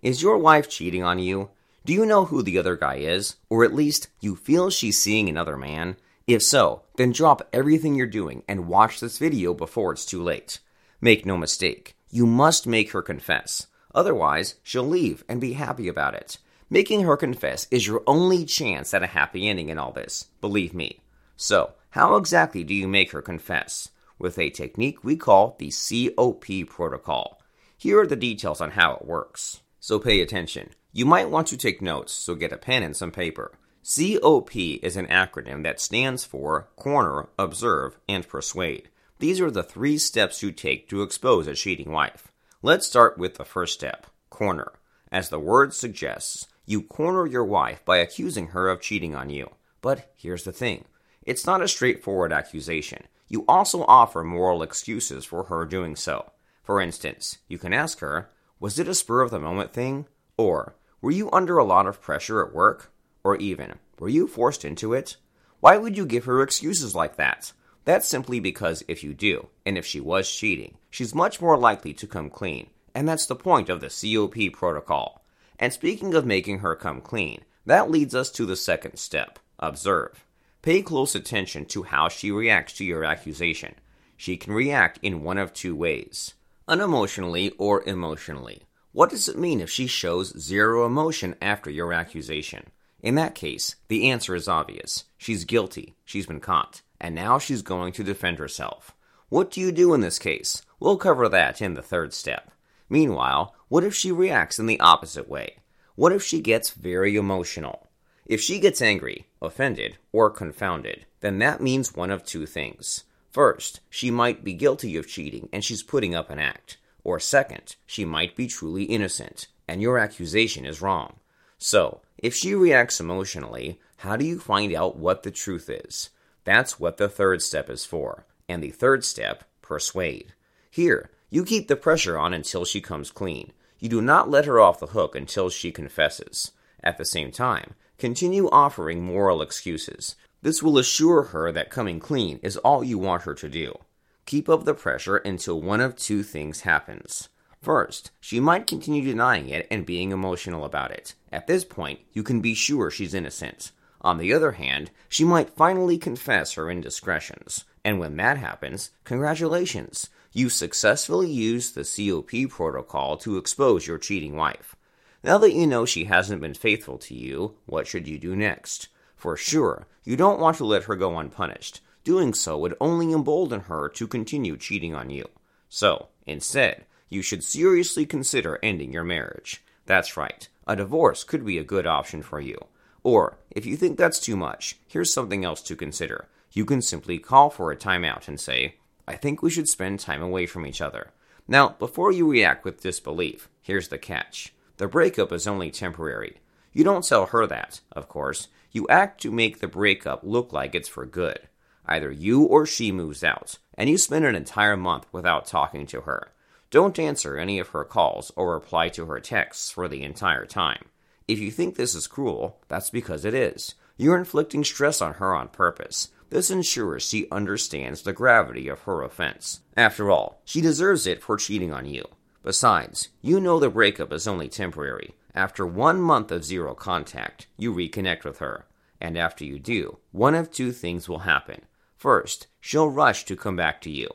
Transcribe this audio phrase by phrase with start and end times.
[0.00, 1.50] Is your wife cheating on you?
[1.84, 3.34] Do you know who the other guy is?
[3.50, 5.96] Or at least you feel she's seeing another man?
[6.28, 10.60] If so, then drop everything you're doing and watch this video before it's too late.
[11.00, 13.66] Make no mistake, you must make her confess.
[13.92, 16.38] Otherwise, she'll leave and be happy about it.
[16.70, 20.74] Making her confess is your only chance at a happy ending in all this, believe
[20.74, 21.00] me.
[21.36, 23.88] So, how exactly do you make her confess?
[24.16, 27.40] With a technique we call the COP protocol.
[27.76, 29.60] Here are the details on how it works.
[29.80, 30.70] So pay attention.
[30.92, 33.52] You might want to take notes, so get a pen and some paper.
[33.84, 38.88] COP is an acronym that stands for Corner, Observe, and Persuade.
[39.18, 42.28] These are the three steps you take to expose a cheating wife.
[42.62, 44.72] Let's start with the first step corner.
[45.10, 49.50] As the word suggests, you corner your wife by accusing her of cheating on you.
[49.80, 50.84] But here's the thing
[51.22, 53.04] it's not a straightforward accusation.
[53.28, 56.32] You also offer moral excuses for her doing so.
[56.62, 60.06] For instance, you can ask her, Was it a spur of the moment thing?
[60.36, 62.92] Or, Were you under a lot of pressure at work?
[63.22, 65.16] Or even, were you forced into it?
[65.60, 67.52] Why would you give her excuses like that?
[67.84, 71.94] That's simply because if you do, and if she was cheating, she's much more likely
[71.94, 72.68] to come clean.
[72.94, 75.24] And that's the point of the COP protocol.
[75.58, 80.24] And speaking of making her come clean, that leads us to the second step observe.
[80.62, 83.74] Pay close attention to how she reacts to your accusation.
[84.16, 86.34] She can react in one of two ways
[86.68, 88.62] unemotionally or emotionally.
[88.92, 92.70] What does it mean if she shows zero emotion after your accusation?
[93.00, 95.04] In that case, the answer is obvious.
[95.16, 98.94] She's guilty, she's been caught, and now she's going to defend herself.
[99.28, 100.62] What do you do in this case?
[100.80, 102.50] We'll cover that in the third step.
[102.88, 105.56] Meanwhile, what if she reacts in the opposite way?
[105.94, 107.88] What if she gets very emotional?
[108.24, 113.04] If she gets angry, offended, or confounded, then that means one of two things.
[113.30, 116.78] First, she might be guilty of cheating and she's putting up an act.
[117.04, 121.16] Or second, she might be truly innocent, and your accusation is wrong.
[121.56, 126.10] So, if she reacts emotionally, how do you find out what the truth is?
[126.44, 128.26] That's what the third step is for.
[128.48, 130.34] And the third step, persuade.
[130.70, 133.52] Here, you keep the pressure on until she comes clean.
[133.78, 136.52] You do not let her off the hook until she confesses.
[136.82, 140.16] At the same time, continue offering moral excuses.
[140.40, 143.78] This will assure her that coming clean is all you want her to do.
[144.24, 147.28] Keep up the pressure until one of two things happens.
[147.60, 151.14] First, she might continue denying it and being emotional about it.
[151.32, 153.72] At this point, you can be sure she's innocent.
[154.00, 157.64] On the other hand, she might finally confess her indiscretions.
[157.84, 160.08] And when that happens, congratulations!
[160.32, 164.76] You successfully used the COP protocol to expose your cheating wife.
[165.24, 168.88] Now that you know she hasn't been faithful to you, what should you do next?
[169.18, 171.80] For sure, you don't want to let her go unpunished.
[172.04, 175.28] Doing so would only embolden her to continue cheating on you.
[175.68, 179.62] So, instead, you should seriously consider ending your marriage.
[179.86, 182.58] That's right, a divorce could be a good option for you.
[183.02, 186.28] Or, if you think that's too much, here's something else to consider.
[186.52, 190.22] You can simply call for a timeout and say, I think we should spend time
[190.22, 191.10] away from each other.
[191.48, 194.54] Now, before you react with disbelief, here's the catch.
[194.76, 196.36] The breakup is only temporary.
[196.72, 198.48] You don't tell her that, of course.
[198.70, 201.48] You act to make the breakup look like it's for good.
[201.86, 206.02] Either you or she moves out, and you spend an entire month without talking to
[206.02, 206.32] her.
[206.70, 210.84] Don't answer any of her calls or reply to her texts for the entire time.
[211.26, 213.74] If you think this is cruel, that's because it is.
[213.96, 216.10] You're inflicting stress on her on purpose.
[216.30, 219.60] This ensures she understands the gravity of her offense.
[219.76, 222.04] After all, she deserves it for cheating on you.
[222.42, 225.14] Besides, you know the breakup is only temporary.
[225.38, 228.66] After one month of zero contact, you reconnect with her.
[229.00, 231.62] And after you do, one of two things will happen.
[231.96, 234.08] First, she'll rush to come back to you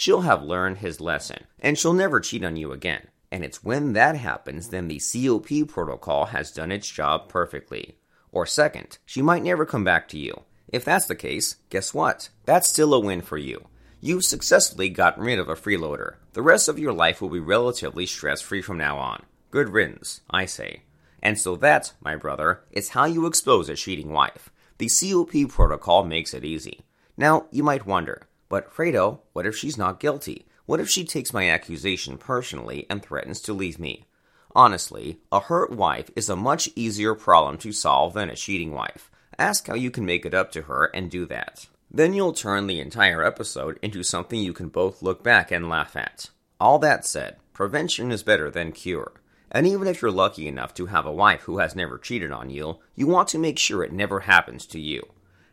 [0.00, 3.06] she'll have learned his lesson, and she'll never cheat on you again.
[3.30, 7.98] And it's when that happens then the COP protocol has done its job perfectly.
[8.32, 10.44] Or second, she might never come back to you.
[10.68, 12.30] If that's the case, guess what?
[12.46, 13.66] That's still a win for you.
[14.00, 16.14] You've successfully gotten rid of a freeloader.
[16.32, 19.24] The rest of your life will be relatively stress free from now on.
[19.50, 20.82] Good riddance, I say.
[21.22, 24.50] And so that, my brother, is how you expose a cheating wife.
[24.78, 26.80] The COP protocol makes it easy.
[27.16, 30.46] Now, you might wonder, but Fredo, what if she's not guilty?
[30.66, 34.06] What if she takes my accusation personally and threatens to leave me?
[34.54, 39.10] Honestly, a hurt wife is a much easier problem to solve than a cheating wife.
[39.38, 41.66] Ask how you can make it up to her and do that.
[41.90, 45.96] Then you'll turn the entire episode into something you can both look back and laugh
[45.96, 46.30] at.
[46.60, 49.19] All that said, prevention is better than cure.
[49.50, 52.50] And even if you're lucky enough to have a wife who has never cheated on
[52.50, 55.02] you, you want to make sure it never happens to you.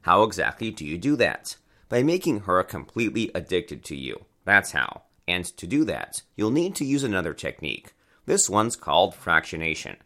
[0.01, 1.57] How exactly do you do that?
[1.89, 4.25] by making her completely addicted to you.
[4.45, 5.03] That's how.
[5.27, 7.94] And to do that, you'll need to use another technique.
[8.25, 9.97] This one's called fractionation.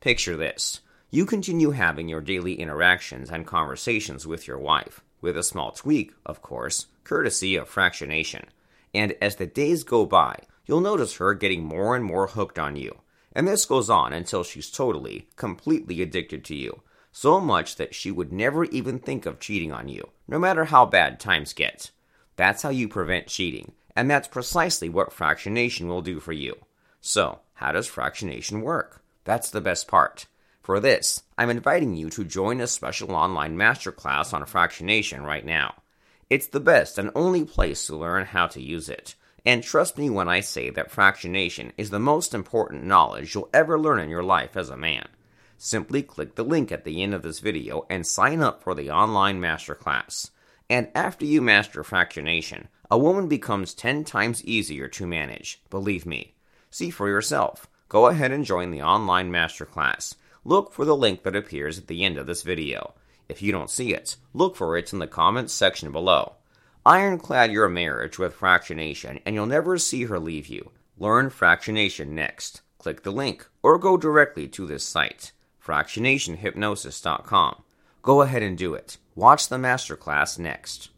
[0.00, 0.80] Picture this.
[1.10, 6.12] You continue having your daily interactions and conversations with your wife, with a small tweak,
[6.26, 8.44] of course, courtesy of fractionation.
[8.94, 12.76] And as the days go by, you'll notice her getting more and more hooked on
[12.76, 13.00] you.
[13.32, 16.82] And this goes on until she's totally, completely addicted to you.
[17.12, 20.86] So much that she would never even think of cheating on you, no matter how
[20.86, 21.90] bad times get.
[22.36, 26.56] That's how you prevent cheating, and that's precisely what fractionation will do for you.
[27.00, 29.02] So, how does fractionation work?
[29.24, 30.26] That's the best part.
[30.62, 35.82] For this, I'm inviting you to join a special online masterclass on fractionation right now.
[36.30, 39.14] It's the best and only place to learn how to use it.
[39.48, 43.80] And trust me when I say that fractionation is the most important knowledge you'll ever
[43.80, 45.08] learn in your life as a man.
[45.56, 48.90] Simply click the link at the end of this video and sign up for the
[48.90, 50.28] online masterclass.
[50.68, 56.34] And after you master fractionation, a woman becomes 10 times easier to manage, believe me.
[56.68, 57.66] See for yourself.
[57.88, 60.14] Go ahead and join the online masterclass.
[60.44, 62.92] Look for the link that appears at the end of this video.
[63.30, 66.34] If you don't see it, look for it in the comments section below.
[66.86, 70.70] Ironclad your marriage with fractionation, and you'll never see her leave you.
[70.98, 72.62] Learn fractionation next.
[72.78, 75.32] Click the link or go directly to this site,
[75.64, 77.62] fractionationhypnosis.com.
[78.02, 78.96] Go ahead and do it.
[79.14, 80.90] Watch the masterclass next.